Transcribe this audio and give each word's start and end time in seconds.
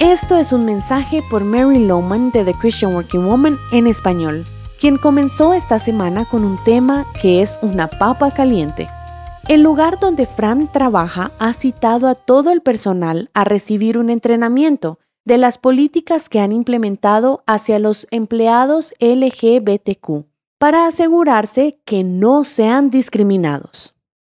Esto 0.00 0.36
es 0.36 0.52
un 0.52 0.64
mensaje 0.64 1.20
por 1.30 1.44
Mary 1.44 1.78
Lowman 1.78 2.32
de 2.32 2.44
The 2.44 2.54
Christian 2.54 2.94
Working 2.94 3.26
Woman 3.26 3.58
en 3.70 3.86
español, 3.86 4.44
quien 4.80 4.98
comenzó 4.98 5.54
esta 5.54 5.78
semana 5.78 6.24
con 6.24 6.44
un 6.44 6.58
tema 6.64 7.06
que 7.22 7.42
es 7.42 7.56
una 7.62 7.86
papa 7.86 8.32
caliente. 8.32 8.88
El 9.46 9.62
lugar 9.62 10.00
donde 10.00 10.26
Fran 10.26 10.70
trabaja 10.72 11.30
ha 11.38 11.52
citado 11.52 12.08
a 12.08 12.16
todo 12.16 12.50
el 12.50 12.60
personal 12.60 13.30
a 13.34 13.44
recibir 13.44 13.96
un 13.96 14.10
entrenamiento 14.10 14.98
de 15.24 15.38
las 15.38 15.58
políticas 15.58 16.28
que 16.28 16.40
han 16.40 16.50
implementado 16.50 17.44
hacia 17.46 17.78
los 17.78 18.08
empleados 18.10 18.94
LGBTQ 18.98 20.26
para 20.58 20.88
asegurarse 20.88 21.78
que 21.84 22.02
no 22.02 22.42
sean 22.42 22.90
discriminados. 22.90 23.94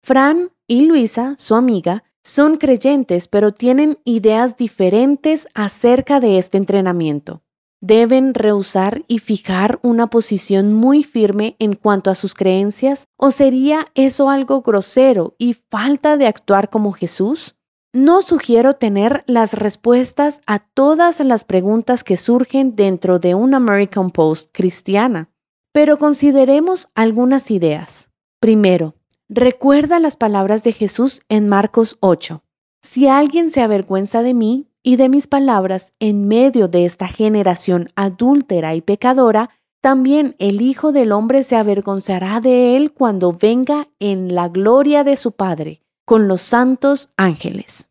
Fran 0.00 0.50
y 0.68 0.82
Luisa, 0.82 1.34
su 1.38 1.56
amiga, 1.56 2.04
son 2.24 2.56
creyentes 2.56 3.28
pero 3.28 3.52
tienen 3.52 3.98
ideas 4.04 4.56
diferentes 4.56 5.48
acerca 5.54 6.20
de 6.20 6.38
este 6.38 6.58
entrenamiento. 6.58 7.42
Deben 7.82 8.34
rehusar 8.34 9.04
y 9.08 9.20
fijar 9.20 9.80
una 9.82 10.08
posición 10.08 10.74
muy 10.74 11.02
firme 11.02 11.56
en 11.58 11.74
cuanto 11.74 12.10
a 12.10 12.14
sus 12.14 12.34
creencias 12.34 13.06
o 13.16 13.30
sería 13.30 13.86
eso 13.94 14.28
algo 14.28 14.60
grosero 14.60 15.34
y 15.38 15.54
falta 15.54 16.18
de 16.18 16.26
actuar 16.26 16.68
como 16.68 16.92
Jesús? 16.92 17.56
No 17.92 18.20
sugiero 18.22 18.74
tener 18.74 19.24
las 19.26 19.54
respuestas 19.54 20.42
a 20.46 20.58
todas 20.58 21.20
las 21.20 21.44
preguntas 21.44 22.04
que 22.04 22.18
surgen 22.18 22.76
dentro 22.76 23.18
de 23.18 23.34
una 23.34 23.56
American 23.56 24.10
Post 24.10 24.50
cristiana, 24.52 25.30
pero 25.72 25.98
consideremos 25.98 26.88
algunas 26.94 27.50
ideas. 27.50 28.10
Primero, 28.40 28.94
Recuerda 29.32 30.00
las 30.00 30.16
palabras 30.16 30.64
de 30.64 30.72
Jesús 30.72 31.22
en 31.28 31.48
Marcos 31.48 31.98
8. 32.00 32.42
Si 32.82 33.06
alguien 33.06 33.52
se 33.52 33.60
avergüenza 33.60 34.22
de 34.22 34.34
mí 34.34 34.66
y 34.82 34.96
de 34.96 35.08
mis 35.08 35.28
palabras 35.28 35.94
en 36.00 36.26
medio 36.26 36.66
de 36.66 36.84
esta 36.84 37.06
generación 37.06 37.90
adúltera 37.94 38.74
y 38.74 38.80
pecadora, 38.80 39.50
también 39.80 40.34
el 40.40 40.60
Hijo 40.60 40.90
del 40.90 41.12
Hombre 41.12 41.44
se 41.44 41.54
avergonzará 41.54 42.40
de 42.40 42.74
él 42.74 42.92
cuando 42.92 43.30
venga 43.30 43.86
en 44.00 44.34
la 44.34 44.48
gloria 44.48 45.04
de 45.04 45.14
su 45.14 45.30
Padre, 45.30 45.80
con 46.04 46.26
los 46.26 46.40
santos 46.40 47.12
ángeles. 47.16 47.88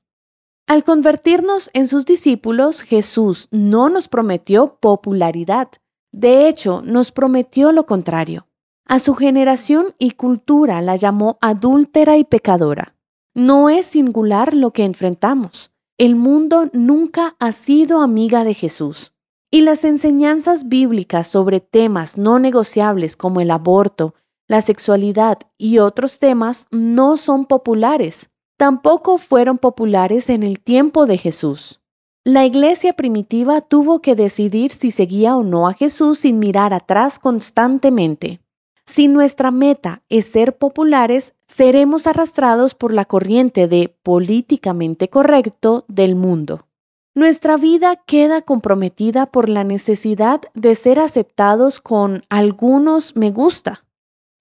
Al 0.68 0.84
convertirnos 0.84 1.70
en 1.72 1.88
sus 1.88 2.06
discípulos, 2.06 2.82
Jesús 2.82 3.48
no 3.50 3.90
nos 3.90 4.10
prometió 4.10 4.76
popularidad. 4.82 5.70
De 6.12 6.50
hecho, 6.50 6.82
nos 6.84 7.14
prometió 7.14 7.72
lo 7.72 7.86
contrario. 7.86 8.49
A 8.92 8.98
su 8.98 9.14
generación 9.14 9.94
y 10.00 10.12
cultura 10.12 10.82
la 10.82 10.96
llamó 10.96 11.38
adúltera 11.42 12.18
y 12.18 12.24
pecadora. 12.24 12.96
No 13.36 13.70
es 13.70 13.86
singular 13.86 14.56
lo 14.56 14.72
que 14.72 14.84
enfrentamos. 14.84 15.72
El 16.00 16.16
mundo 16.16 16.72
nunca 16.74 17.36
ha 17.38 17.52
sido 17.52 18.02
amiga 18.02 18.44
de 18.44 18.56
Jesús. 18.56 19.14
Y 19.52 19.62
las 19.62 19.84
enseñanzas 19.84 20.70
bíblicas 20.70 21.28
sobre 21.28 21.60
temas 21.60 22.18
no 22.18 22.40
negociables 22.40 23.16
como 23.16 23.42
el 23.42 23.52
aborto, 23.52 24.16
la 24.48 24.62
sexualidad 24.62 25.38
y 25.60 25.78
otros 25.78 26.18
temas 26.18 26.66
no 26.72 27.18
son 27.18 27.46
populares. 27.46 28.32
Tampoco 28.58 29.20
fueron 29.20 29.60
populares 29.60 30.32
en 30.32 30.42
el 30.42 30.60
tiempo 30.60 31.06
de 31.06 31.20
Jesús. 31.20 31.80
La 32.24 32.44
iglesia 32.48 32.94
primitiva 32.94 33.62
tuvo 33.62 34.02
que 34.02 34.16
decidir 34.16 34.72
si 34.72 34.90
seguía 34.90 35.36
o 35.36 35.44
no 35.44 35.68
a 35.68 35.74
Jesús 35.74 36.18
sin 36.18 36.40
mirar 36.40 36.74
atrás 36.74 37.20
constantemente. 37.20 38.42
Si 38.90 39.08
nuestra 39.08 39.52
meta 39.52 40.02
es 40.10 40.26
ser 40.26 40.58
populares, 40.58 41.36
seremos 41.46 42.08
arrastrados 42.08 42.74
por 42.74 42.92
la 42.92 43.06
corriente 43.06 43.68
de 43.68 43.96
políticamente 44.02 45.10
correcto 45.10 45.86
del 45.88 46.16
mundo. 46.16 46.66
Nuestra 47.14 47.58
vida 47.58 47.98
queda 48.08 48.42
comprometida 48.42 49.28
por 49.28 49.48
la 49.48 49.64
necesidad 49.64 50.42
de 50.56 50.74
ser 50.74 51.00
aceptados 51.00 51.80
con 51.80 52.24
algunos 52.30 53.16
me 53.16 53.30
gusta. 53.30 53.86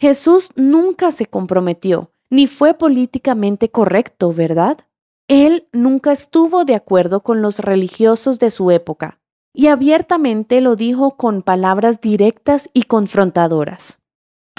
Jesús 0.01 0.49
nunca 0.57 1.11
se 1.11 1.27
comprometió, 1.27 2.11
ni 2.31 2.47
fue 2.47 2.73
políticamente 2.73 3.69
correcto, 3.71 4.33
¿verdad? 4.33 4.79
Él 5.29 5.69
nunca 5.75 6.11
estuvo 6.11 6.65
de 6.65 6.75
acuerdo 6.75 7.23
con 7.23 7.43
los 7.43 7.59
religiosos 7.59 8.39
de 8.39 8.51
su 8.51 8.71
época, 8.71 9.21
y 9.53 9.67
abiertamente 9.67 10.63
lo 10.63 10.75
dijo 10.75 11.19
con 11.19 11.43
palabras 11.43 12.01
directas 12.01 12.71
y 12.73 12.85
confrontadoras. 12.85 13.99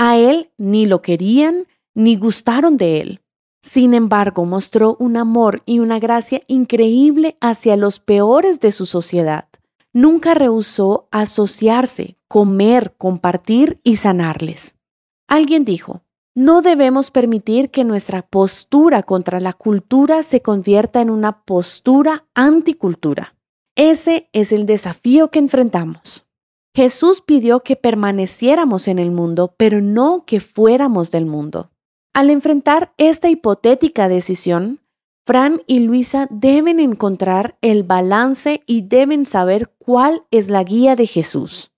A 0.01 0.15
él 0.15 0.49
ni 0.57 0.85
lo 0.85 1.01
querían 1.01 1.67
ni 1.93 2.15
gustaron 2.15 2.77
de 2.77 3.01
él. 3.01 3.21
Sin 3.61 3.93
embargo, 3.93 4.45
mostró 4.45 4.95
un 4.97 5.17
amor 5.17 5.61
y 5.65 5.79
una 5.79 5.99
gracia 5.99 6.41
increíble 6.47 7.35
hacia 7.41 7.75
los 7.75 7.99
peores 7.99 8.61
de 8.61 8.71
su 8.71 8.85
sociedad. 8.85 9.49
Nunca 9.91 10.35
rehusó 10.35 11.09
asociarse, 11.11 12.15
comer, 12.29 12.95
compartir 12.97 13.81
y 13.83 13.97
sanarles. 13.97 14.77
Alguien 15.27 15.65
dijo, 15.65 16.01
no 16.33 16.61
debemos 16.61 17.11
permitir 17.11 17.69
que 17.69 17.83
nuestra 17.83 18.21
postura 18.21 19.03
contra 19.03 19.41
la 19.41 19.51
cultura 19.51 20.23
se 20.23 20.41
convierta 20.41 21.01
en 21.01 21.09
una 21.09 21.41
postura 21.43 22.25
anticultura. 22.35 23.35
Ese 23.75 24.29
es 24.31 24.53
el 24.53 24.65
desafío 24.65 25.29
que 25.29 25.39
enfrentamos. 25.39 26.28
Jesús 26.75 27.21
pidió 27.21 27.61
que 27.61 27.75
permaneciéramos 27.75 28.87
en 28.87 28.99
el 28.99 29.11
mundo, 29.11 29.55
pero 29.57 29.81
no 29.81 30.23
que 30.25 30.39
fuéramos 30.39 31.11
del 31.11 31.25
mundo. 31.25 31.71
Al 32.13 32.29
enfrentar 32.29 32.93
esta 32.97 33.29
hipotética 33.29 34.07
decisión, 34.07 34.79
Fran 35.25 35.61
y 35.67 35.79
Luisa 35.79 36.27
deben 36.31 36.79
encontrar 36.79 37.57
el 37.61 37.83
balance 37.83 38.61
y 38.65 38.81
deben 38.81 39.25
saber 39.25 39.71
cuál 39.77 40.23
es 40.31 40.49
la 40.49 40.63
guía 40.63 40.95
de 40.95 41.05
Jesús. 41.05 41.71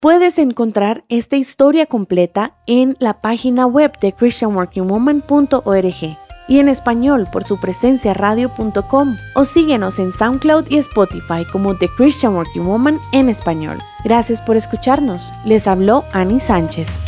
Puedes 0.00 0.38
encontrar 0.38 1.04
esta 1.08 1.36
historia 1.36 1.86
completa 1.86 2.58
en 2.66 2.96
la 2.98 3.20
página 3.20 3.66
web 3.66 3.92
de 4.00 4.12
christianworkingwoman.org 4.12 6.25
y 6.48 6.58
en 6.58 6.68
español 6.68 7.26
por 7.30 7.44
su 7.44 7.58
presencia 7.58 8.14
radio.com 8.14 9.16
o 9.34 9.44
síguenos 9.44 9.98
en 9.98 10.12
SoundCloud 10.12 10.66
y 10.68 10.78
Spotify 10.78 11.44
como 11.50 11.76
The 11.76 11.88
Christian 11.96 12.34
Working 12.34 12.64
Woman 12.64 13.00
en 13.12 13.28
español. 13.28 13.78
Gracias 14.04 14.40
por 14.40 14.56
escucharnos. 14.56 15.32
Les 15.44 15.66
habló 15.66 16.04
Annie 16.12 16.40
Sánchez. 16.40 17.00